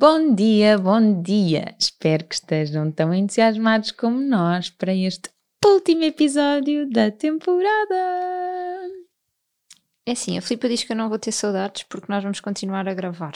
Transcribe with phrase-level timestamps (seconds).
[0.00, 1.74] Bom dia, bom dia!
[1.76, 5.28] Espero que estejam tão entusiasmados como nós para este
[5.66, 7.96] último episódio da temporada!
[10.06, 12.88] É assim, a Filipa diz que eu não vou ter saudades porque nós vamos continuar
[12.88, 13.32] a gravar.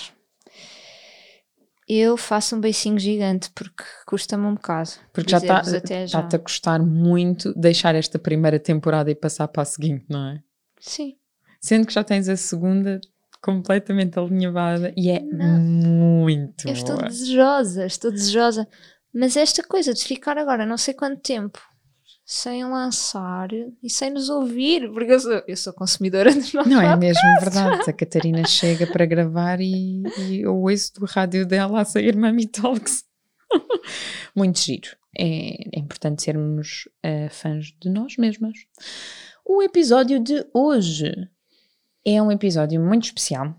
[1.88, 4.90] Eu faço um beicinho gigante porque custa-me um bocado.
[5.12, 9.66] Porque já está-te tá a custar muito deixar esta primeira temporada e passar para a
[9.66, 10.40] seguinte, não é?
[10.78, 11.16] Sim.
[11.60, 13.00] Sendo que já tens a segunda
[13.42, 15.58] completamente alinhavada e é não.
[15.58, 16.66] muito.
[16.66, 18.68] Eu estou desejosa, estou desejosa.
[19.12, 21.60] Mas esta coisa de ficar agora não sei quanto tempo
[22.24, 23.48] sem lançar
[23.82, 27.90] e sem nos ouvir, porque eu sou, eu sou consumidora de Não é mesmo verdade.
[27.90, 32.46] A Catarina chega para gravar e, e eu ouço do rádio dela a sair Mami
[32.46, 33.04] Talks.
[34.34, 34.96] Muito giro.
[35.18, 38.56] É, é importante sermos uh, fãs de nós mesmas.
[39.44, 41.12] O episódio de hoje
[42.04, 43.56] é um episódio muito especial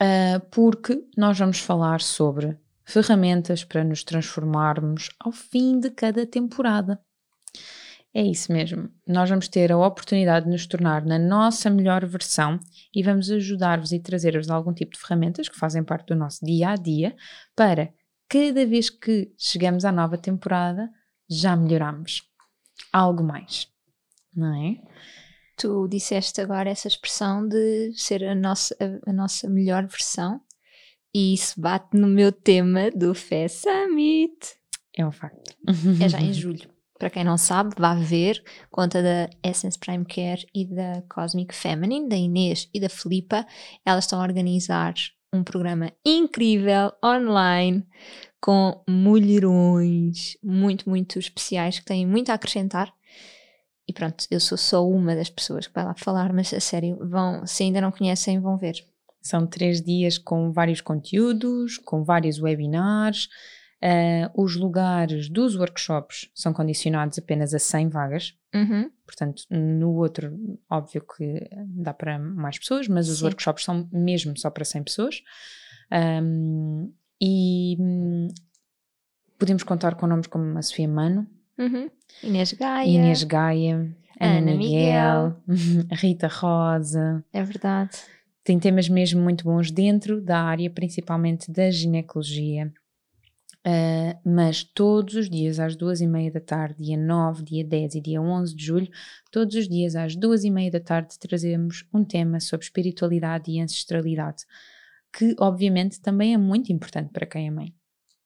[0.00, 7.00] uh, porque nós vamos falar sobre ferramentas para nos transformarmos ao fim de cada temporada.
[8.14, 8.88] É isso mesmo.
[9.06, 12.58] Nós vamos ter a oportunidade de nos tornar na nossa melhor versão
[12.94, 16.70] e vamos ajudar-vos e trazer-vos algum tipo de ferramentas que fazem parte do nosso dia
[16.70, 17.14] a dia
[17.54, 17.92] para
[18.28, 20.90] cada vez que chegamos à nova temporada
[21.28, 22.22] já melhoramos
[22.92, 23.68] algo mais,
[24.34, 24.76] não é?
[25.58, 30.40] Tu disseste agora essa expressão de ser a nossa, a, a nossa melhor versão
[31.14, 34.56] e isso bate no meu tema do Fé Summit.
[34.96, 35.56] É um facto.
[36.00, 36.70] É já em julho.
[36.98, 42.08] Para quem não sabe, vá ver conta da Essence Prime Care e da Cosmic Feminine,
[42.08, 43.46] da Inês e da Filipa.
[43.84, 44.94] Elas estão a organizar
[45.32, 47.86] um programa incrível online
[48.40, 52.92] com mulherões muito, muito especiais que têm muito a acrescentar
[53.88, 56.98] e pronto, eu sou só uma das pessoas que vai lá falar, mas a sério,
[57.08, 58.84] vão, se ainda não conhecem, vão ver.
[59.22, 63.28] São três dias com vários conteúdos, com vários webinars.
[63.82, 68.34] Uh, os lugares dos workshops são condicionados apenas a 100 vagas.
[68.54, 68.90] Uhum.
[69.06, 70.36] Portanto, no outro,
[70.68, 73.24] óbvio que dá para mais pessoas, mas os Sim.
[73.24, 75.22] workshops são mesmo só para 100 pessoas.
[75.90, 78.28] Um, e hum,
[79.38, 81.26] podemos contar com nomes como a Sofia Mano,
[81.58, 81.90] Uhum.
[82.22, 82.88] Inês Gaia.
[82.88, 83.96] Inês Gaia.
[84.20, 85.86] Ana, Ana Miguel, Miguel.
[85.92, 87.24] Rita Rosa.
[87.32, 87.98] É verdade.
[88.42, 92.72] Tem temas mesmo muito bons dentro da área, principalmente da ginecologia.
[93.66, 97.96] Uh, mas todos os dias às duas e meia da tarde, dia 9, dia 10
[97.96, 98.88] e dia 11 de julho,
[99.30, 103.60] todos os dias às duas e meia da tarde trazemos um tema sobre espiritualidade e
[103.60, 104.44] ancestralidade,
[105.12, 107.74] que obviamente também é muito importante para quem é mãe.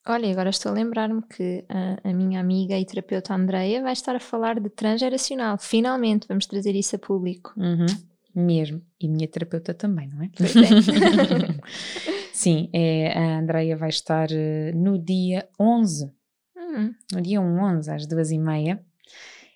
[0.06, 4.16] Olha, agora estou a lembrar-me que a, a, minha amiga e terapeuta Andreia vai estar
[4.16, 5.56] a falar de transgeracional.
[5.58, 7.52] Finalmente vamos trazer isso a público.
[7.56, 7.86] Uhum,
[8.34, 8.82] mesmo.
[9.00, 10.30] E minha terapeuta também, não é?
[10.36, 10.60] Pois é.
[12.34, 16.12] Sim, é, a Andreia vai estar uh, no dia 11.
[16.56, 16.94] Uhum.
[17.12, 18.84] No dia 11, às duas e meia.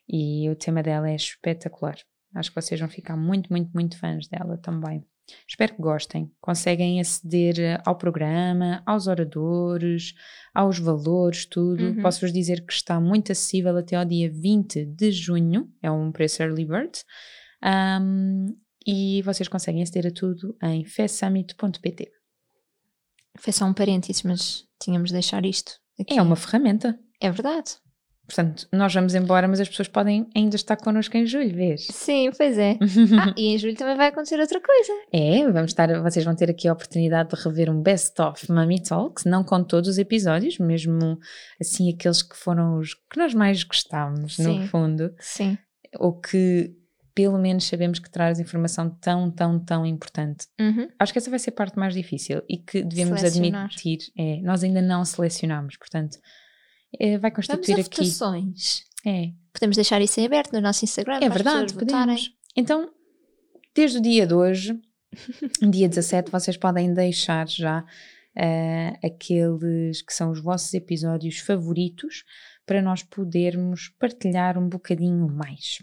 [0.08, 1.96] E o tema dela é espetacular.
[2.34, 5.04] Acho que vocês vão ficar muito, muito, muito fãs dela também.
[5.48, 6.30] Espero que gostem.
[6.40, 10.14] Conseguem aceder eh, ao programa, aos oradores,
[10.54, 11.84] aos valores, tudo.
[11.84, 12.02] Uhum.
[12.02, 15.70] Posso-vos dizer que está muito acessível até ao dia 20 de junho.
[15.82, 16.92] É um preço early bird.
[17.62, 22.12] Um, e vocês conseguem aceder a tudo em fesummit.pt.
[23.38, 25.72] Foi só um parênteses, mas tínhamos de deixar isto.
[25.98, 26.18] Aqui.
[26.18, 26.98] É uma ferramenta.
[27.20, 27.76] É verdade.
[28.26, 31.86] Portanto, nós vamos embora, mas as pessoas podem ainda estar connosco em julho, vês?
[31.92, 32.76] Sim, pois é.
[33.20, 34.92] ah, e em julho também vai acontecer outra coisa.
[35.12, 39.24] É, vamos estar, vocês vão ter aqui a oportunidade de rever um best-of Mummy Talks,
[39.24, 41.18] não com todos os episódios, mesmo
[41.60, 44.60] assim aqueles que foram os que nós mais gostámos, Sim.
[44.60, 45.14] no fundo.
[45.20, 45.56] Sim.
[45.98, 46.74] Ou que
[47.14, 50.48] pelo menos sabemos que traz informação tão, tão, tão importante.
[50.60, 50.86] Uhum.
[50.98, 54.00] Acho que essa vai ser a parte mais difícil e que devemos admitir.
[54.18, 56.18] É, nós ainda não selecionamos, portanto
[56.98, 57.96] é, vai constituir Vamos aqui.
[57.96, 58.84] Votações.
[59.04, 59.30] É.
[59.52, 61.18] Podemos deixar isso em aberto no nosso Instagram.
[61.22, 62.32] É verdade, podemos.
[62.54, 62.90] Então,
[63.74, 64.78] desde o dia de hoje,
[65.70, 72.24] dia 17, vocês podem deixar já uh, aqueles que são os vossos episódios favoritos
[72.66, 75.82] para nós podermos partilhar um bocadinho mais.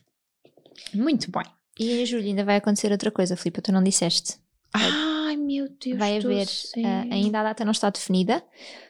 [0.93, 1.45] Muito bem.
[1.79, 4.37] E em julho ainda vai acontecer outra coisa, Filipe, tu não disseste.
[4.73, 5.12] Ai
[5.43, 6.83] meu Deus vai do haver, céu.
[6.85, 8.43] ah, ainda a data não está definida,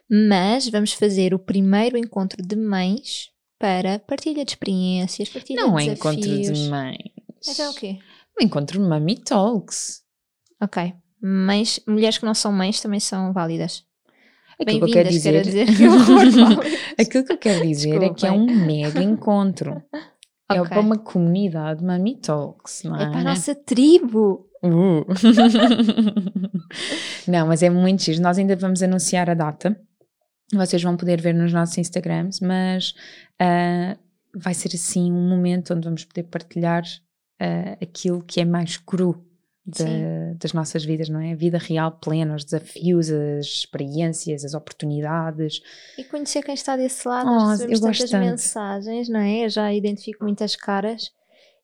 [0.09, 3.29] mas vamos fazer o primeiro encontro de mães
[3.59, 6.57] para partilha de experiências, partilha Não de é encontro desafios.
[6.59, 6.97] de mães.
[7.47, 7.97] Então o quê?
[8.39, 10.01] Um encontro de Mummy Talks.
[10.61, 10.93] Ok.
[11.21, 13.83] Mães, mulheres que não são mães também são válidas.
[14.59, 15.77] Aquilo que eu quero Bem-vindas, quero dizer, dizer.
[16.95, 19.81] que aquilo que eu quero dizer é que é um mega encontro.
[20.51, 20.69] É Ok.
[20.69, 23.03] para uma comunidade Mummy Talks, não é?
[23.03, 24.45] É para a nossa tribo.
[24.63, 25.05] Uh.
[27.27, 28.21] Não, mas é muito giro.
[28.21, 29.77] Nós ainda vamos anunciar a data.
[30.53, 32.93] Vocês vão poder ver nos nossos Instagrams, mas
[33.39, 33.97] ah,
[34.35, 36.83] vai ser assim um momento onde vamos poder partilhar
[37.39, 39.25] ah, aquilo que é mais cru
[39.71, 40.35] Sim.
[40.37, 41.31] das nossas vidas, não é?
[41.31, 45.61] A vida real plena, os desafios, as experiências, as oportunidades.
[45.97, 48.25] E conhecer quem está desse lado, Oh, recebemos tantas tanto.
[48.25, 49.45] mensagens, não é?
[49.45, 51.11] Eu já identifico muitas caras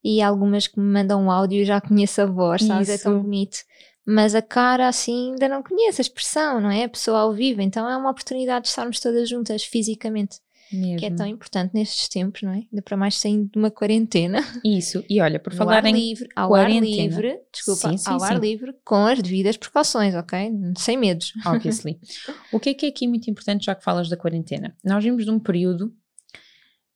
[0.04, 2.90] e algumas que me mandam um áudio já conheço a voz, sabes?
[2.90, 3.24] É tão Isso.
[3.24, 3.58] bonito.
[4.06, 6.86] Mas a cara assim ainda não conheço a expressão, não é?
[6.86, 10.38] A pessoa ao vivo, então é uma oportunidade de estarmos todas juntas fisicamente,
[10.72, 10.98] Mesmo.
[10.98, 12.64] que é tão importante nestes tempos, não é?
[12.72, 14.40] Ainda para mais saindo de uma quarentena.
[14.66, 15.04] Isso.
[15.08, 16.86] E olha, por No falar ar em livre, ao quarentena.
[16.88, 16.90] ar
[17.22, 18.40] livre, desculpa, Sim, sim, ao ar sim.
[18.40, 20.52] livre, com as devidas precauções, ok?
[20.78, 21.34] Sem medos.
[21.46, 22.00] obviously.
[22.52, 24.76] o que é que é aqui muito importante, já que falas da quarentena?
[24.84, 25.94] Nós vimos de um período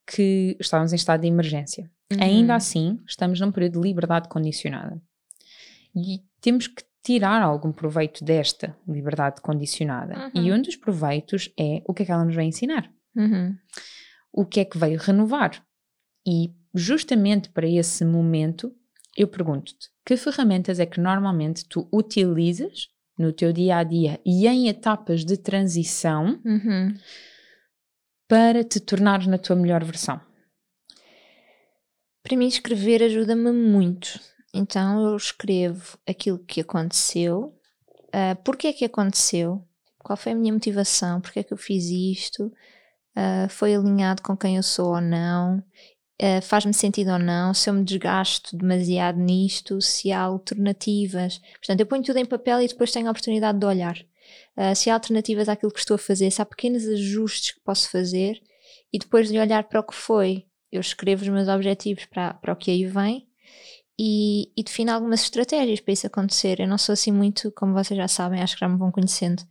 [0.07, 1.89] que estávamos em estado de emergência.
[2.19, 2.57] Ainda Uhum.
[2.57, 5.01] assim, estamos num período de liberdade condicionada.
[5.95, 10.31] E temos que tirar algum proveito desta liberdade condicionada.
[10.33, 10.57] E Uhum.
[10.57, 12.89] um dos proveitos é o que é que ela nos vai ensinar.
[13.15, 13.56] Uhum.
[14.31, 15.63] O que é que veio renovar.
[16.25, 18.74] E justamente para esse momento,
[19.15, 22.88] eu pergunto-te, que ferramentas é que normalmente tu utilizas
[23.18, 26.95] no teu dia a dia e em etapas de transição Uhum.
[28.27, 30.19] para te tornares na tua melhor versão?
[32.23, 34.17] Para mim, escrever ajuda-me muito.
[34.53, 37.53] Então, eu escrevo aquilo que aconteceu,
[38.15, 39.61] uh, porque é que aconteceu,
[39.99, 44.37] qual foi a minha motivação, porque é que eu fiz isto, uh, foi alinhado com
[44.37, 45.57] quem eu sou ou não,
[46.21, 51.39] uh, faz-me sentido ou não, se eu me desgasto demasiado nisto, se há alternativas.
[51.55, 53.97] Portanto, eu ponho tudo em papel e depois tenho a oportunidade de olhar.
[54.55, 57.89] Uh, se há alternativas àquilo que estou a fazer, se há pequenos ajustes que posso
[57.89, 58.41] fazer
[58.93, 62.51] e depois de olhar para o que foi, eu escrevo os meus objetivos para, para
[62.51, 63.27] o que aí vem
[63.97, 66.59] e, e defino algumas estratégias para isso acontecer.
[66.59, 69.43] Eu não sou assim muito, como vocês já sabem, acho que já me vão conhecendo,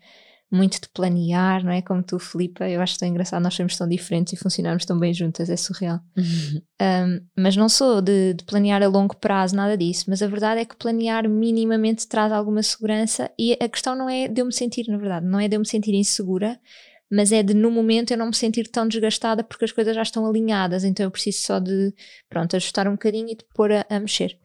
[0.50, 1.80] muito de planear, não é?
[1.80, 5.14] Como tu, Filipa, eu acho tão engraçado, nós somos tão diferentes e funcionamos tão bem
[5.14, 6.00] juntas, é surreal.
[6.82, 10.06] Um, mas não sou de, de planear a longo prazo, nada disso.
[10.08, 14.26] Mas a verdade é que planear minimamente traz alguma segurança e a questão não é
[14.26, 16.58] de eu me sentir, na verdade, não é de eu me sentir insegura,
[17.12, 20.00] mas é de no momento eu não me sentir tão desgastada porque as coisas já
[20.00, 21.93] estão alinhadas, então eu preciso só de,
[22.26, 24.38] pronto, ajustar um bocadinho e de pôr a, a mexer.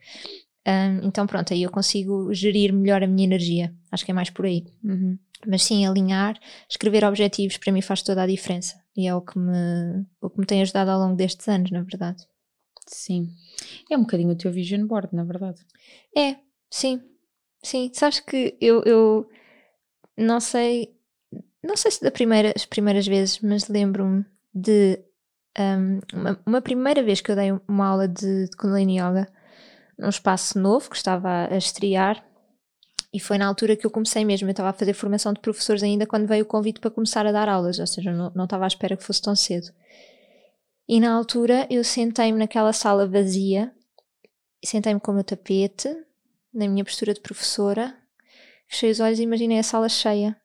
[0.68, 4.30] Um, então pronto, aí eu consigo gerir melhor a minha energia, acho que é mais
[4.30, 4.66] por aí.
[4.84, 5.18] Uhum.
[5.48, 6.38] Mas sim, alinhar,
[6.69, 10.38] escrever objetivos para mim faz toda a diferença e é o que me, o que
[10.38, 12.22] me tem ajudado ao longo destes anos, na verdade.
[12.86, 13.30] Sim.
[13.90, 15.62] É um bocadinho o teu vision board, na verdade.
[16.18, 16.36] É,
[16.69, 17.02] sim,
[17.64, 17.90] sim.
[17.94, 19.30] Sabes que eu, eu
[20.18, 20.96] não sei,
[21.68, 25.00] não sei se das primeira, as primeiras vezes, mas lembro-me de
[25.59, 29.28] um, uma, uma primeira vez que eu dei uma aula de, de Kundalini Yoga
[29.97, 32.24] num espaço novo que estava a estrear
[33.14, 34.47] e foi na altura que eu comecei mesmo.
[34.47, 37.31] Eu estava a fazer formação de professores ainda quando veio o convite para começar a
[37.31, 39.71] dar aulas, ou seja, não, não estava à espera que fosse tão cedo.
[40.88, 43.74] E na altura eu sentei-me naquela sala vazia,
[44.64, 45.90] sentei-me com o meu tapete,
[46.54, 47.95] na minha postura de professora,
[48.68, 50.36] fechei os olhos e imaginei a sala cheia.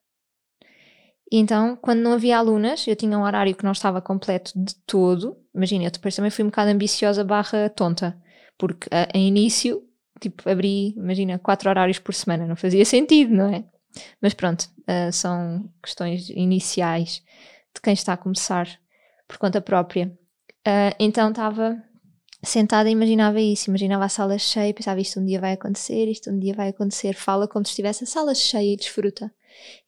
[1.33, 4.75] E então, quando não havia alunas, eu tinha um horário que não estava completo de
[4.85, 5.35] todo.
[5.55, 8.15] Imagina, eu depois também fui um bocado ambiciosa barra tonta,
[8.59, 9.83] porque a, a início,
[10.21, 13.65] tipo, abri, imagina, quatro horários por semana, não fazia sentido, não é?
[14.21, 17.23] Mas pronto, uh, são questões iniciais
[17.75, 18.69] de quem está a começar
[19.27, 20.12] por conta própria.
[20.69, 21.83] Uh, então estava
[22.43, 26.29] sentada e imaginava isso, imaginava a sala cheia, pensava isto um dia vai acontecer, isto
[26.29, 29.33] um dia vai acontecer, fala como se estivesse a sala cheia e desfruta.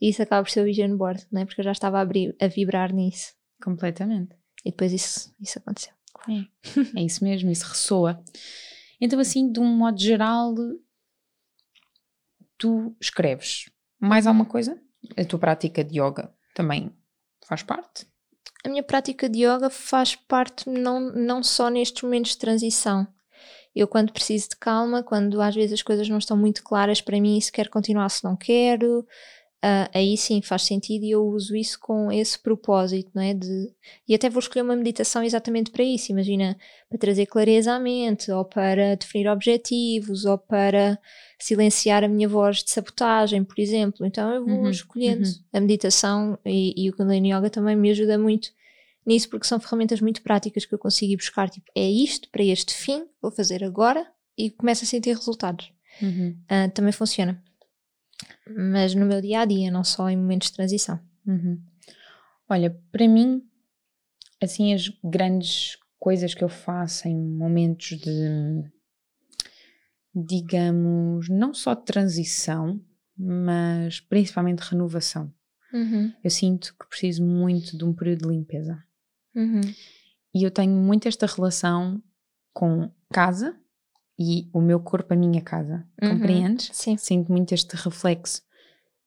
[0.00, 1.44] E isso acaba por ser o vision board, não é?
[1.44, 3.32] Porque eu já estava a, abrir, a vibrar nisso.
[3.62, 4.36] Completamente.
[4.64, 5.92] E depois isso, isso aconteceu.
[6.28, 7.00] É.
[7.00, 8.22] é isso mesmo, isso ressoa.
[9.00, 10.54] Então, assim, de um modo geral,
[12.56, 14.80] tu escreves mais alguma coisa?
[15.16, 16.90] A tua prática de yoga também
[17.46, 18.06] faz parte?
[18.64, 23.06] A minha prática de yoga faz parte não, não só nestes momentos de transição.
[23.74, 27.20] Eu, quando preciso de calma, quando às vezes as coisas não estão muito claras para
[27.20, 29.06] mim, se quero continuar, se não quero,
[29.64, 33.32] uh, aí sim faz sentido e eu uso isso com esse propósito, não é?
[33.32, 33.72] De,
[34.06, 36.12] e até vou escolher uma meditação exatamente para isso.
[36.12, 36.56] Imagina,
[36.88, 40.98] para trazer clareza à mente, ou para definir objetivos, ou para
[41.38, 44.04] silenciar a minha voz de sabotagem, por exemplo.
[44.04, 45.26] Então eu vou uhum, escolhendo.
[45.26, 45.34] Uhum.
[45.54, 48.50] A meditação e, e o Kundalini Yoga também me ajuda muito
[49.06, 51.48] nisso, porque são ferramentas muito práticas que eu consigo ir buscar.
[51.48, 54.06] Tipo, é isto para este fim, vou fazer agora
[54.36, 55.72] e começo a sentir resultados.
[56.02, 56.36] Uhum.
[56.50, 57.40] Uh, também funciona
[58.46, 61.00] mas no meu dia a dia, não só em momentos de transição.
[61.26, 61.60] Uhum.
[62.48, 63.42] Olha, para mim,
[64.42, 68.70] assim, as grandes coisas que eu faço em momentos de,
[70.14, 72.80] digamos, não só transição,
[73.16, 75.32] mas principalmente renovação.
[75.72, 76.12] Uhum.
[76.22, 78.82] Eu sinto que preciso muito de um período de limpeza.
[79.34, 79.62] Uhum.
[80.34, 82.02] E eu tenho muito esta relação
[82.52, 83.58] com casa
[84.18, 85.86] e o meu corpo, a minha casa.
[86.02, 86.10] Uhum.
[86.10, 86.70] Compreendes?
[86.72, 86.96] Sim.
[86.96, 88.42] Sinto muito este reflexo.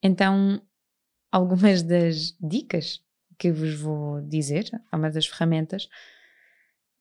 [0.04, 0.62] Então,
[1.32, 3.02] algumas das dicas
[3.38, 5.88] que vos vou dizer, algumas das ferramentas,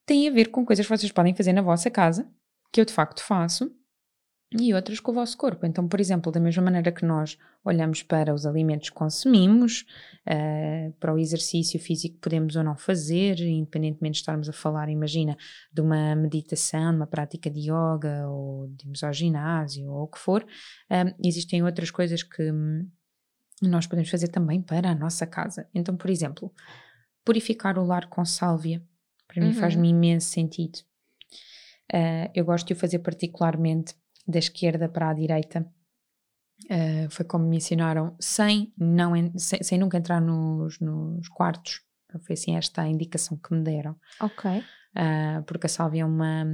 [0.05, 2.29] têm a ver com coisas que vocês podem fazer na vossa casa,
[2.73, 3.75] que eu de facto faço,
[4.53, 5.67] e outras com o vosso corpo.
[5.67, 9.85] Então, por exemplo, da mesma maneira que nós olhamos para os alimentos que consumimos,
[10.27, 14.89] uh, para o exercício físico que podemos ou não fazer, independentemente de estarmos a falar,
[14.89, 15.37] imagina,
[15.73, 20.09] de uma meditação, de uma prática de yoga, ou de irmos ao ginásio, ou o
[20.09, 22.89] que for, uh, existem outras coisas que hum,
[23.61, 25.69] nós podemos fazer também para a nossa casa.
[25.75, 26.53] Então, por exemplo,
[27.25, 28.81] purificar o lar com sálvia,
[29.27, 29.49] para uhum.
[29.49, 30.79] mim faz-me imenso sentido.
[31.93, 33.95] Uh, eu gosto de o fazer particularmente
[34.27, 35.67] da esquerda para a direita.
[36.65, 41.83] Uh, foi como me ensinaram, sem, não, sem, sem nunca entrar nos, nos quartos.
[42.25, 43.95] Foi assim esta a indicação que me deram.
[44.21, 44.63] Ok.
[44.97, 46.47] Uh, porque a sálvia é uma,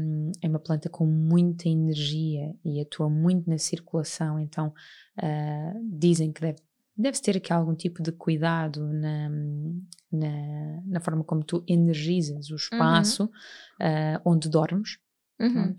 [0.43, 4.75] é uma planta com muita energia e atua muito na circulação, então
[5.19, 6.59] uh, dizem que deve,
[6.97, 9.29] deve ter aqui algum tipo de cuidado na,
[10.11, 13.31] na, na forma como tu energizas o espaço
[13.81, 14.17] uhum.
[14.17, 14.99] uh, onde dormes.
[15.43, 15.75] Uhum.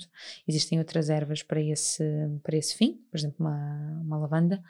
[0.47, 2.03] Existem outras ervas para esse,
[2.43, 4.61] para esse fim, por exemplo, uma, uma lavanda,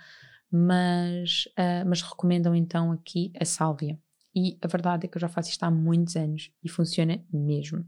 [0.51, 3.99] mas, uh, mas recomendam então aqui a sálvia.
[4.35, 7.85] E a verdade é que eu já faço isto há muitos anos e funciona mesmo.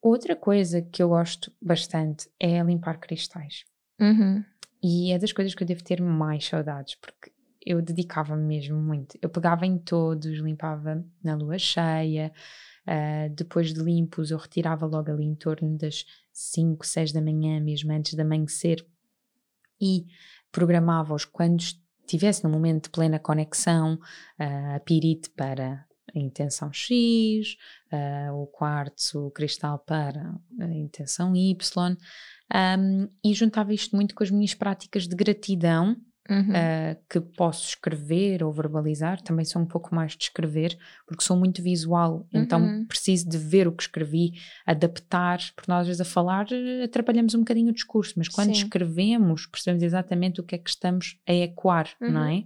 [0.00, 3.64] Outra coisa que eu gosto bastante é limpar cristais.
[4.00, 4.44] Uhum.
[4.82, 7.32] E é das coisas que eu devo ter mais saudades, porque
[7.64, 9.18] eu dedicava-me mesmo muito.
[9.22, 12.30] Eu pegava em todos, limpava na lua cheia,
[12.86, 17.60] Uh, depois de limpos, eu retirava logo ali em torno das 5, 6 da manhã,
[17.60, 18.86] mesmo antes de amanhecer,
[19.80, 20.06] e
[20.52, 27.56] programava-os quando estivesse no momento de plena conexão, uh, a pirite para a intenção X,
[27.92, 31.96] uh, o quartzo, o cristal para a intenção Y,
[32.78, 35.96] um, e juntava isto muito com as minhas práticas de gratidão
[36.28, 36.52] Uhum.
[36.52, 40.74] Uh, que posso escrever ou verbalizar, também sou um pouco mais de escrever,
[41.06, 42.76] porque sou muito visual, então uhum.
[42.78, 44.32] então preciso de ver o que escrevi,
[44.64, 48.54] adaptar, porque nós às vezes a falar eh, atrapalhamos um bocadinho o discurso, mas quando
[48.54, 48.62] Sim.
[48.62, 52.12] escrevemos percebemos exatamente o que é que estamos a ecoar, uhum.
[52.12, 52.44] não é?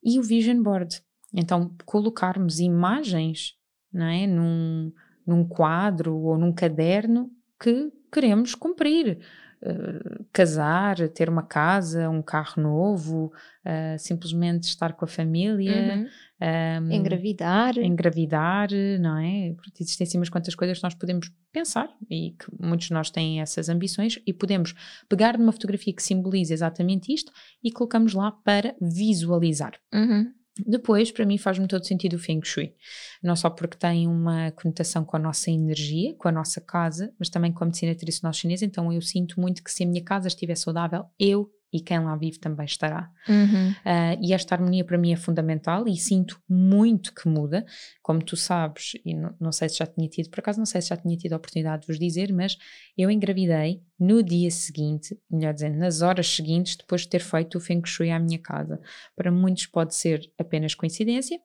[0.00, 3.54] E o vision board, então colocarmos imagens,
[3.92, 4.24] não é?
[4.24, 4.92] Num,
[5.26, 9.18] num quadro ou num caderno que queremos cumprir
[9.64, 13.32] uh, casar, ter uma casa, um carro novo,
[13.64, 16.86] uh, simplesmente estar com a família, uhum.
[16.86, 17.78] um, engravidar.
[17.78, 18.68] Engravidar,
[19.00, 19.54] não é?
[19.54, 23.10] Porque existem assim umas quantas coisas que nós podemos pensar e que muitos de nós
[23.10, 24.74] têm essas ambições e podemos
[25.08, 29.72] pegar numa fotografia que simboliza exatamente isto e colocamos lá para visualizar.
[29.92, 30.32] Uhum.
[30.58, 32.74] Depois, para mim, faz-me todo sentido o Feng Shui.
[33.22, 37.28] Não só porque tem uma conotação com a nossa energia, com a nossa casa, mas
[37.28, 38.64] também com a medicina tradicional chinesa.
[38.64, 42.14] Então, eu sinto muito que se a minha casa estiver saudável, eu e quem lá
[42.14, 43.10] vive também estará.
[43.28, 43.70] Uhum.
[43.70, 47.66] Uh, e esta harmonia para mim é fundamental e sinto muito que muda,
[48.00, 50.80] como tu sabes, e não, não, sei se já tinha tido, por acaso não sei
[50.80, 52.56] se já tinha tido a oportunidade de vos dizer, mas
[52.96, 57.60] eu engravidei no dia seguinte, melhor dizendo, nas horas seguintes, depois de ter feito o
[57.60, 58.80] Feng Shui à minha casa.
[59.16, 61.40] Para muitos pode ser apenas coincidência,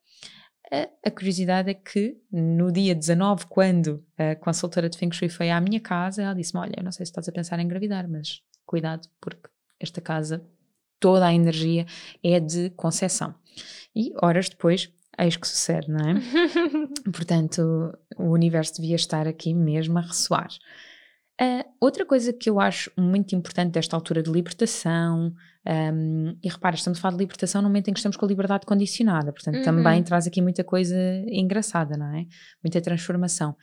[1.03, 5.59] a curiosidade é que no dia 19, quando a consultora de Feng Shui foi à
[5.59, 8.43] minha casa, ela disse-me: Olha, eu não sei se estás a pensar em engravidar, mas
[8.67, 10.43] cuidado, porque esta casa,
[10.99, 11.85] toda a energia
[12.23, 13.33] é de concessão.
[13.95, 16.13] E horas depois, eis que sucede, não é?
[17.11, 20.49] Portanto, o universo devia estar aqui mesmo a ressoar.
[21.41, 25.33] Uh, outra coisa que eu acho muito importante desta altura de libertação,
[25.65, 28.27] um, e repara, estamos a falar de libertação no momento em que estamos com a
[28.27, 29.63] liberdade condicionada, portanto, uhum.
[29.63, 32.25] também traz aqui muita coisa engraçada, não é?
[32.61, 33.55] Muita transformação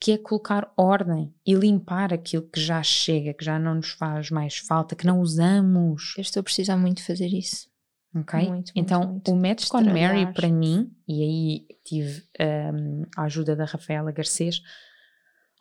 [0.00, 4.30] que é colocar ordem e limpar aquilo que já chega, que já não nos faz
[4.30, 6.14] mais falta, que não usamos.
[6.16, 7.68] Eu estou a precisar muito de fazer isso.
[8.14, 8.38] Ok?
[8.38, 9.32] Muito, muito, então, muito.
[9.32, 14.62] o método com Mary para mim, e aí tive hum, a ajuda da Rafaela Garcês,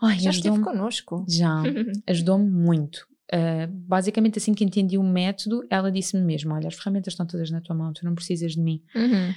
[0.02, 1.26] ai, Já esteve connosco.
[1.28, 1.62] já,
[2.08, 3.06] ajudou-me muito.
[3.34, 7.52] Uh, basicamente, assim que entendi o método, ela disse-me mesmo: Olha, as ferramentas estão todas
[7.52, 8.82] na tua mão, tu não precisas de mim.
[8.96, 9.34] Uhum.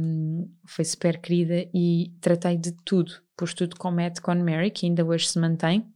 [0.00, 3.12] Um, foi super querida e tratei de tudo.
[3.36, 5.86] Pus tudo com o método com Mary, que ainda hoje se mantém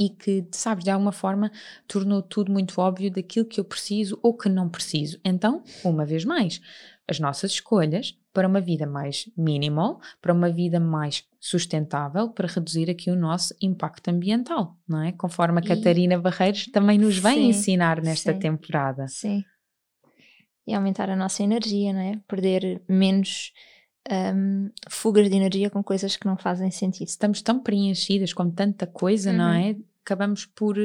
[0.00, 1.52] e que, sabes, de alguma forma
[1.86, 5.20] tornou tudo muito óbvio daquilo que eu preciso ou que não preciso.
[5.22, 6.60] Então, uma vez mais,
[7.06, 12.88] as nossas escolhas para uma vida mais minimal, para uma vida mais sustentável, para reduzir
[12.90, 15.12] aqui o nosso impacto ambiental, não é?
[15.12, 18.38] Conforme a E- Catarina Barreiros também nos vem Sim, ensinar nesta sim.
[18.38, 19.08] temporada.
[19.08, 19.44] Sim.
[20.66, 22.20] E aumentar a nossa energia, não é?
[22.28, 23.52] Perder menos
[24.34, 27.08] hum, fugas de energia com coisas que não fazem sentido.
[27.08, 29.54] estamos tão preenchidas com tanta coisa, não Uhum.
[29.54, 29.76] é?
[30.04, 30.76] Acabamos por,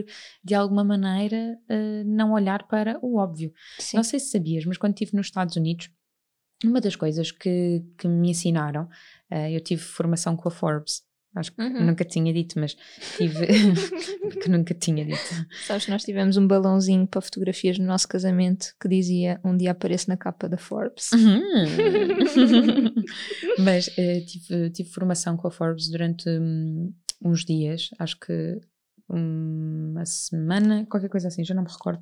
[0.44, 3.52] de alguma maneira, eh, não olhar para o óbvio.
[3.80, 3.98] Sim.
[3.98, 5.90] Não sei se sabias, mas quando estive nos Estados Unidos,
[6.68, 8.88] uma das coisas que, que me ensinaram,
[9.30, 11.04] eh, eu tive formação com a Forbes.
[11.36, 11.88] Acho que Uhum.
[11.88, 12.78] nunca tinha dito, mas
[13.18, 13.46] tive.
[14.42, 15.46] que nunca tinha dito.
[15.68, 19.72] Sabes que nós tivemos um balãozinho para fotografias no nosso casamento que dizia um dia
[19.72, 21.12] apareço na capa da Forbes.
[21.12, 21.44] Uhum.
[23.60, 28.60] Mas eh, tive, tive formação com a Forbes durante hum, uns dias, acho que
[29.08, 32.00] uma semana, qualquer coisa assim, já não me recordo.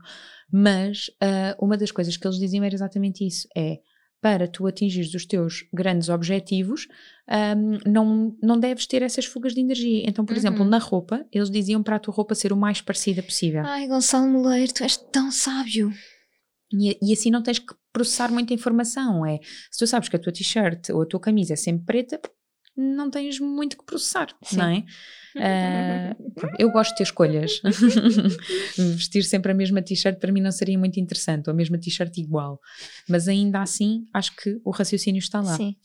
[0.51, 3.79] Mas ah, uma das coisas que eles diziam era exatamente isso: é
[4.23, 6.87] para tu atingires os teus grandes objetivos,
[7.29, 10.03] hum, não, não deves ter essas fugas de energia.
[10.07, 10.69] Então, por exemplo, Uhum.
[10.69, 13.63] na roupa, eles diziam para a tua roupa ser o mais parecida possível.
[13.65, 15.91] Ai, Gonçalo Moleiro, tu és tão sábio.
[16.71, 19.25] E, e assim não tens que processar muita informação.
[19.25, 19.39] É,
[19.69, 22.19] se tu sabes que a tua t-shirt ou a tua camisa é sempre preta,
[22.75, 24.57] não tens muito que processar, Sim.
[24.57, 24.83] não é?
[25.35, 27.59] Ah, pronto, eu gosto de ter escolhas.
[28.77, 32.15] Vestir sempre a mesma t-shirt para mim não seria muito interessante, ou a mesma t-shirt
[32.19, 32.61] igual.
[33.09, 35.57] Mas ainda assim, acho que o raciocínio está lá.
[35.57, 35.75] Sim.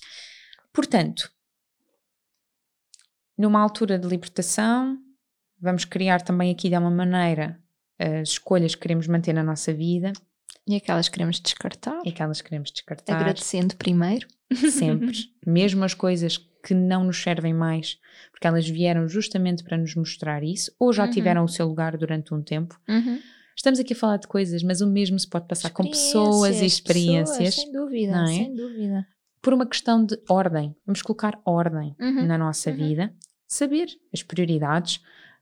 [0.71, 1.31] Portanto,
[3.39, 4.99] numa altura de libertação,
[5.59, 7.59] vamos criar também aqui de uma maneira
[7.99, 10.13] as escolhas que queremos manter na nossa vida
[10.67, 13.17] E aquelas que queremos descartar, e aquelas que queremos descartar.
[13.17, 14.29] agradecendo primeiro.
[14.71, 17.99] sempre, mesmo as coisas que não nos servem mais,
[18.31, 21.11] porque elas vieram justamente para nos mostrar isso, ou já Uhum.
[21.11, 22.79] tiveram o seu lugar durante um tempo.
[22.89, 23.21] Uhum.
[23.57, 26.67] Estamos aqui a falar de coisas, mas o mesmo se pode passar com pessoas e
[26.67, 28.27] experiências, pessoas, sem dúvida, é?
[28.27, 29.07] sem dúvida.
[29.43, 30.75] por uma questão de ordem.
[30.87, 32.27] Vamos colocar ordem Uhum.
[32.27, 32.77] na nossa Uhum.
[32.77, 33.15] vida,
[33.47, 34.97] saber as prioridades,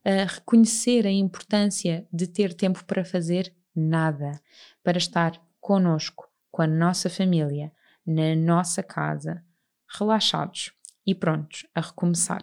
[0.05, 4.40] uh, reconhecer a importância de ter tempo para fazer nada,
[4.85, 7.72] para estar connosco, com a nossa família,
[8.07, 9.42] na nossa casa,
[9.98, 10.72] relaxados
[11.07, 12.42] e prontos a recomeçar.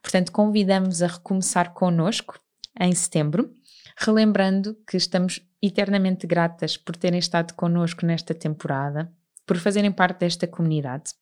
[0.00, 2.40] Portanto, convidamos a recomeçar connosco
[2.80, 3.54] em setembro,
[3.96, 9.12] relembrando que estamos eternamente gratas por terem estado connosco nesta temporada,
[9.46, 11.12] por fazerem parte desta comunidade.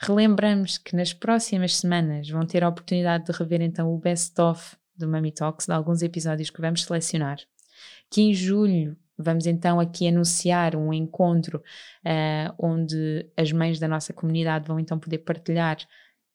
[0.00, 5.08] Relembramos que nas próximas semanas vão ter a oportunidade de rever então o best-of do
[5.08, 7.38] Mami Talks, de alguns episódios que vamos selecionar.
[8.10, 11.62] Que em julho vamos então aqui anunciar um encontro
[12.04, 15.78] ah, onde as mães da nossa comunidade vão então poder partilhar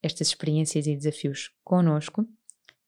[0.02, 2.28] estas experiências e desafios connosco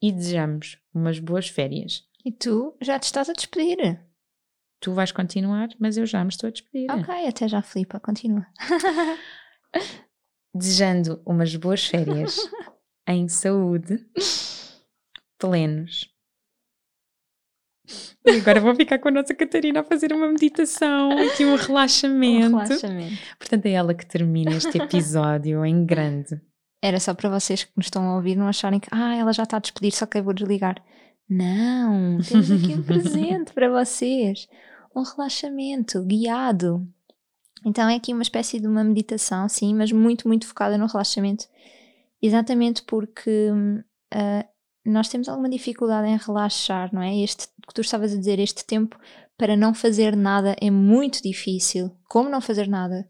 [0.01, 2.03] e desejamos umas boas férias.
[2.25, 4.01] E tu já te estás a despedir.
[4.79, 6.91] Tu vais continuar, mas eu já me estou a despedir.
[6.91, 8.45] Ok, até já, Filipa, continua.
[10.53, 12.38] Desejando umas boas férias
[13.08, 14.06] em saúde,
[15.38, 16.12] plenos.
[18.26, 22.56] E agora vou ficar com a nossa Catarina a fazer uma meditação, aqui um relaxamento.
[22.56, 23.17] Um relaxamento.
[23.38, 26.41] Portanto, é ela que termina este episódio em grande.
[26.82, 29.43] Era só para vocês que nos estão a ouvir não acharem que ah, ela já
[29.43, 30.82] está a despedir, só que eu vou desligar.
[31.30, 34.48] Não, temos aqui um presente para vocês.
[34.96, 36.88] Um relaxamento guiado.
[37.65, 41.46] Então é aqui uma espécie de uma meditação, sim, mas muito, muito focada no relaxamento.
[42.22, 43.82] Exatamente porque hum,
[44.13, 44.46] ah,
[44.86, 47.15] nós temos alguma dificuldade em relaxar, não é?
[47.17, 48.98] Este que tu estavas a dizer, este tempo
[49.38, 51.91] para não fazer nada é muito difícil.
[52.08, 53.08] Como não fazer nada?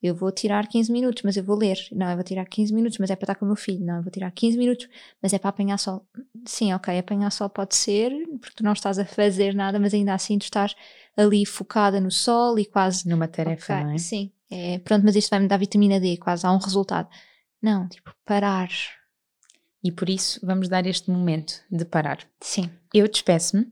[0.00, 1.76] Eu vou tirar 15 minutos, mas eu vou ler.
[1.90, 3.84] Não, eu vou tirar 15 minutos, mas é para estar com o meu filho.
[3.84, 4.88] Não, eu vou tirar 15 minutos,
[5.20, 6.06] mas é para apanhar sol.
[6.46, 10.14] Sim, ok, apanhar sol pode ser, porque tu não estás a fazer nada, mas ainda
[10.14, 10.76] assim tu estás
[11.16, 13.08] ali focada no sol e quase.
[13.08, 13.98] Numa tarefa, Ok, não é?
[13.98, 17.08] Sim, é, pronto, mas isto vai-me dar vitamina D, quase há um resultado.
[17.60, 18.68] Não, tipo, parar.
[19.82, 22.18] E por isso vamos dar este momento de parar.
[22.40, 23.70] Sim, Eu despeço-me,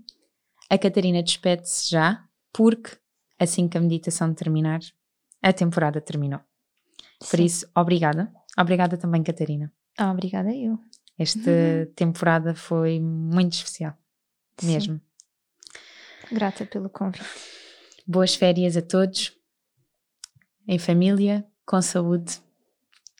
[0.70, 2.96] a Catarina despede-se já, porque
[3.38, 4.80] assim que a meditação terminar,
[5.42, 6.40] a temporada terminou.
[7.18, 7.44] Por sim.
[7.44, 8.32] isso, obrigada.
[8.58, 9.72] Obrigada também, Catarina.
[9.98, 10.78] Ah, obrigada eu.
[11.18, 11.92] Esta Uhum.
[11.94, 13.96] temporada foi muito especial,
[14.58, 14.66] Sim.
[14.66, 15.00] mesmo.
[16.30, 17.24] Grata pelo convite.
[18.06, 19.32] Boas férias a todos
[20.68, 22.40] em família, com saúde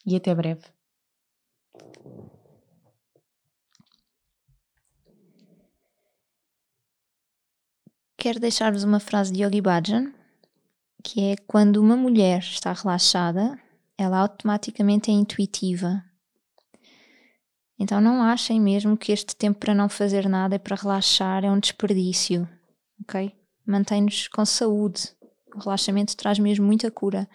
[0.05, 0.61] e até breve.
[8.27, 10.11] Quero deixar-vos uma frase de Yogi Bhajan,
[11.01, 13.57] que é quando uma mulher está relaxada,
[13.97, 16.03] ela automaticamente é intuitiva.
[17.79, 21.49] Então não achem mesmo que este tempo para não fazer nada e para relaxar é
[21.49, 22.45] um desperdício,
[23.01, 23.33] ok?
[23.65, 25.09] Mantém-nos com saúde.
[25.55, 27.29] O relaxamento traz mesmo muita cura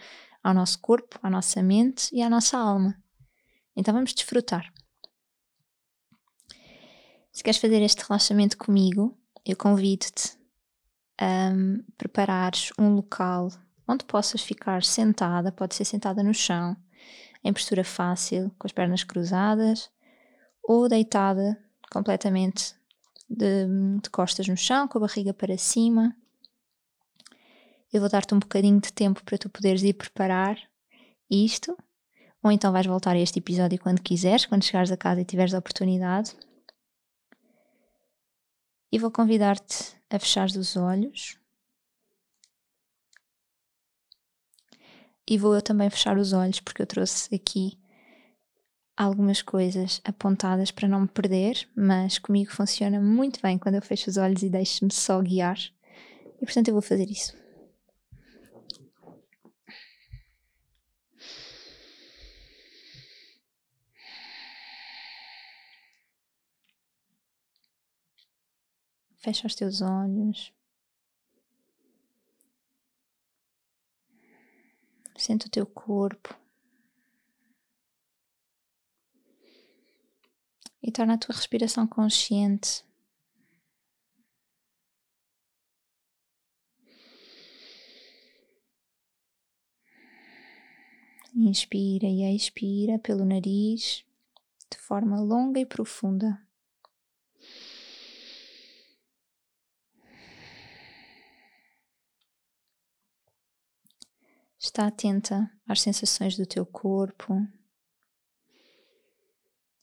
[0.44, 3.02] ao nosso corpo, à nossa mente e à nossa alma.
[3.74, 4.70] Então vamos desfrutar.
[7.32, 10.41] Se queres fazer este relaxamento comigo, eu convido-te
[11.22, 13.48] um, preparares um local
[13.86, 16.76] onde possas ficar sentada, pode ser sentada no chão,
[17.44, 19.90] em postura fácil, com as pernas cruzadas,
[20.62, 21.58] ou deitada
[21.90, 22.74] completamente
[23.28, 23.66] de,
[24.02, 26.14] de costas no chão, com a barriga para cima.
[27.92, 30.58] Eu vou dar-te um bocadinho de tempo para tu poderes ir preparar
[31.28, 31.76] isto,
[32.42, 35.54] ou então vais voltar a este episódio quando quiseres, quando chegares a casa e tiveres
[35.54, 36.34] a oportunidade.
[38.92, 41.38] E vou convidar-te a fechar os olhos.
[45.26, 47.78] E vou eu também fechar os olhos porque eu trouxe aqui
[48.94, 54.10] algumas coisas apontadas para não me perder, mas comigo funciona muito bem quando eu fecho
[54.10, 55.58] os olhos e deixo-me só guiar.
[56.40, 57.41] E portanto eu vou fazer isso.
[69.22, 70.52] Fecha os teus olhos.
[75.16, 76.36] Sente o teu corpo.
[80.82, 82.84] E torna a tua respiração consciente.
[91.32, 94.04] Inspira e expira pelo nariz
[94.68, 96.44] de forma longa e profunda.
[104.62, 107.34] Está atenta às sensações do teu corpo.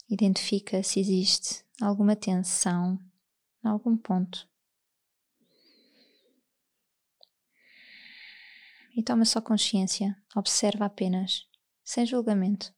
[0.09, 2.97] Identifica se existe alguma tensão
[3.61, 4.47] em algum ponto.
[8.95, 11.45] E toma só consciência, observa apenas,
[11.83, 12.73] sem julgamento.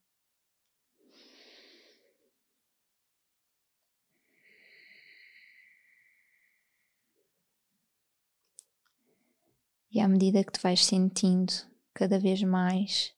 [9.91, 11.70] E à medida que te vais sentindo
[12.01, 13.15] cada vez mais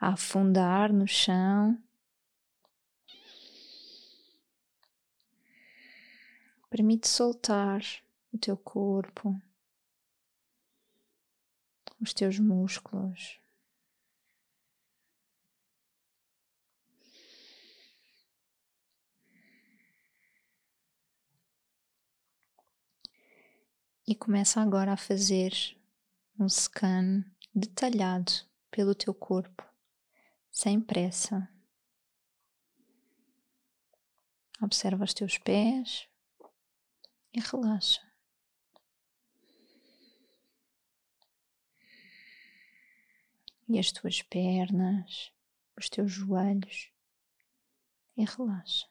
[0.00, 1.80] a afundar no chão.
[6.68, 7.80] Permite soltar
[8.32, 9.40] o teu corpo,
[12.00, 13.40] os teus músculos.
[24.04, 25.52] E começa agora a fazer
[26.36, 27.24] um scan
[27.58, 28.32] detalhado
[28.70, 29.66] pelo teu corpo,
[30.50, 31.50] sem pressa.
[34.60, 36.06] Observa os teus pés
[37.32, 38.02] e relaxa.
[43.68, 45.32] E as tuas pernas,
[45.78, 46.92] os teus joelhos
[48.18, 48.86] e relaxa.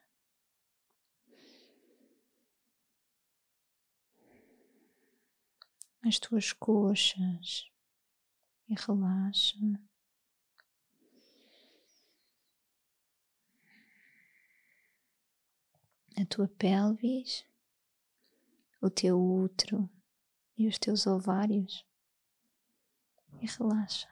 [6.04, 7.72] As tuas coxas,
[8.70, 9.58] e relaxa.
[16.18, 17.46] A tua pelvis,
[18.82, 19.90] o teu útero
[20.58, 21.86] e os teus ovários
[23.42, 24.08] e relaxa.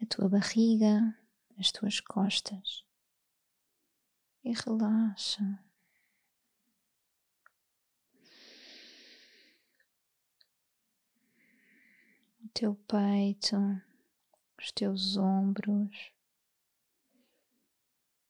[0.00, 1.18] A tua barriga,
[1.58, 2.85] as tuas costas
[4.46, 5.42] e relaxa.
[12.44, 13.56] O teu peito,
[14.56, 16.12] os teus ombros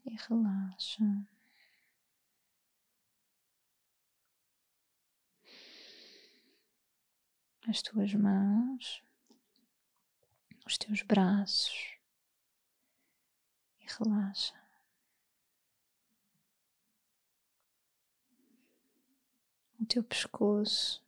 [0.06, 1.04] e relaxa.
[7.68, 9.02] As tuas mãos,
[10.64, 11.98] os teus braços
[13.80, 14.65] e relaxa.
[19.86, 21.00] o teu pescoço,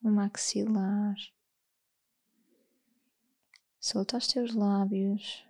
[0.00, 1.16] o maxilar.
[3.80, 5.44] Solta os teus lábios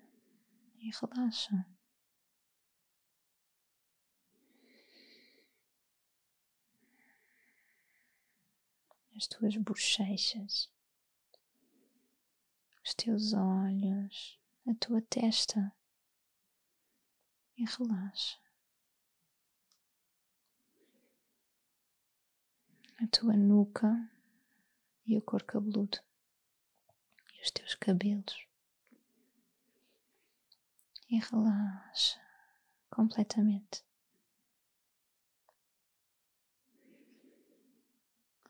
[0.78, 1.66] e relaxa.
[9.14, 10.70] As tuas bochechas,
[12.82, 15.70] os teus olhos, a tua testa
[17.58, 18.47] e relaxa.
[23.00, 24.10] A tua nuca
[25.06, 25.98] e o couro cabeludo
[27.32, 28.44] e os teus cabelos.
[31.08, 32.20] E relaxa
[32.90, 33.84] completamente.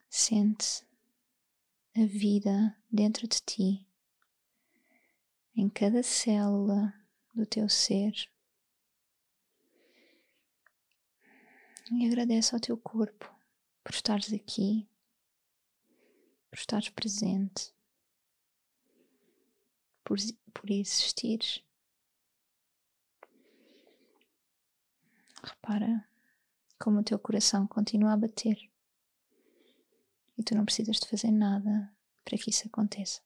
[0.08, 0.82] Sente
[1.94, 3.86] a vida dentro de ti,
[5.54, 6.94] em cada célula
[7.34, 8.14] do teu ser.
[11.92, 13.37] E agradece ao teu corpo
[13.88, 14.86] por estares aqui,
[16.50, 17.74] por estares presente,
[20.04, 20.18] por,
[20.52, 21.64] por existir.
[25.42, 26.06] Repara
[26.78, 28.58] como o teu coração continua a bater
[30.36, 31.90] e tu não precisas de fazer nada
[32.26, 33.22] para que isso aconteça.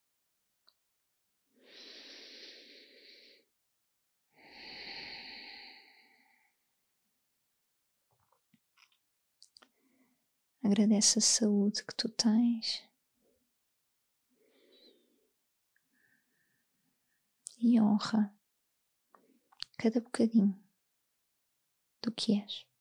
[10.62, 12.83] Agradece a saúde que tu tens
[17.59, 18.33] e honra
[19.77, 20.57] cada bocadinho
[22.01, 22.72] do que és.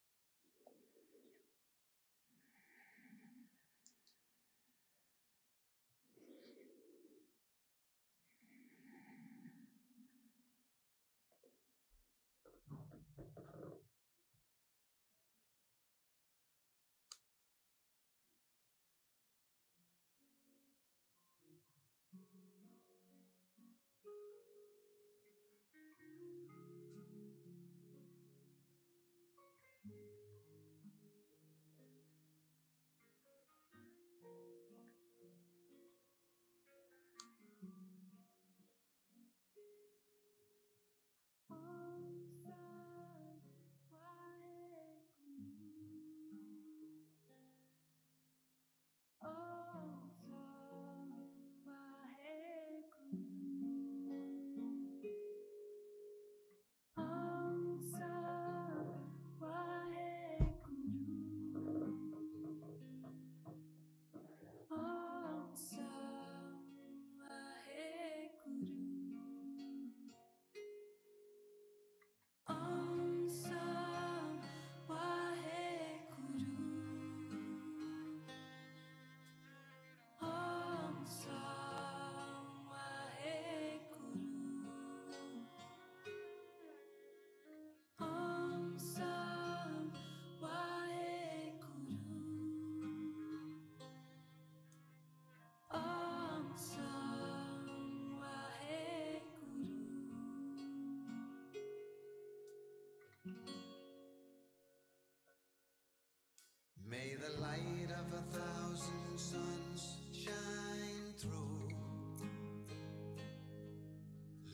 [107.22, 111.70] The light of a thousand suns shine through.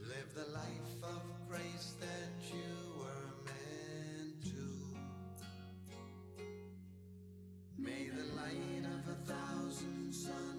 [0.01, 4.65] Live the life of grace that you were meant to.
[7.77, 10.56] May the light of a thousand suns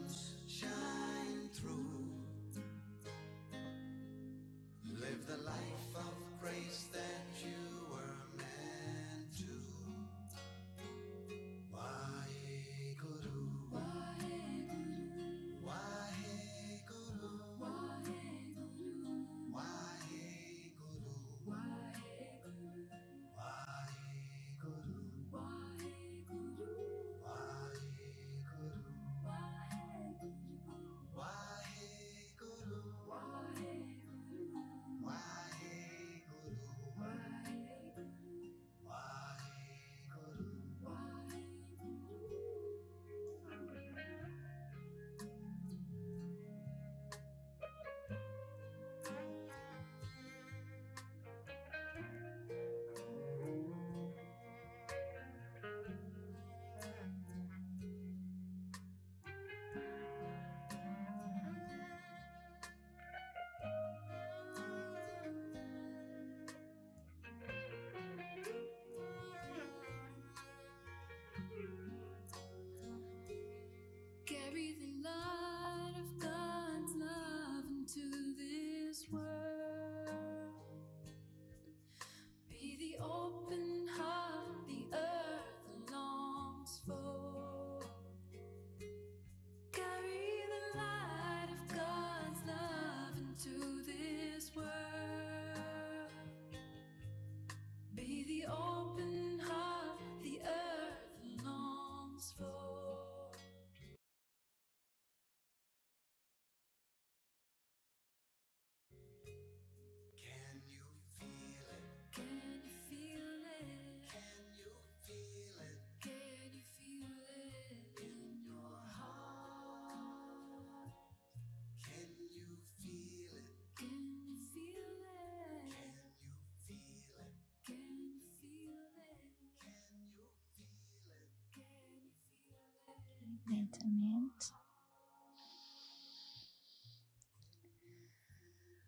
[133.47, 134.53] lentamente.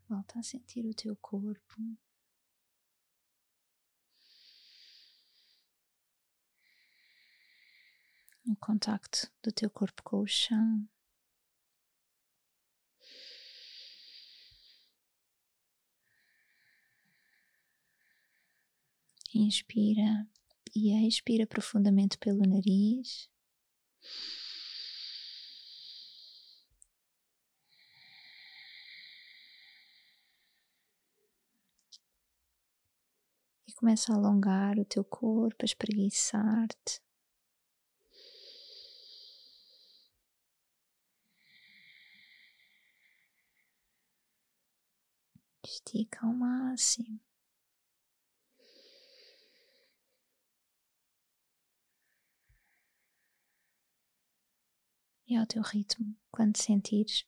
[0.08, 1.80] Volta a sentir o teu corpo.
[8.46, 10.88] O contacto do teu corpo com o chão.
[19.32, 20.28] Inspira
[20.74, 23.30] e expira profundamente pelo nariz.
[33.80, 37.00] Começa a alongar o teu corpo, a espreguiçar-te.
[45.64, 47.18] Estica ao máximo.
[55.26, 57.24] E ao teu ritmo, quando sentires,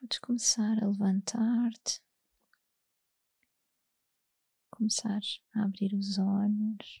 [0.00, 2.00] podes começar a levantar-te,
[4.82, 5.20] começar
[5.54, 7.00] a abrir os olhos.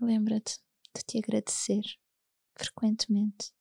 [0.00, 0.58] Lembra-te
[0.94, 1.82] de te agradecer
[2.54, 3.52] frequentemente,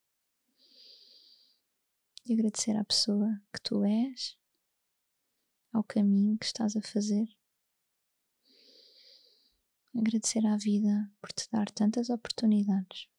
[2.25, 4.37] de agradecer à pessoa que tu és,
[5.73, 7.27] ao caminho que estás a fazer
[9.97, 13.09] agradecer à vida por te dar tantas oportunidades.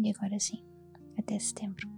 [0.00, 0.62] E agora sim,
[1.18, 1.97] até setembro.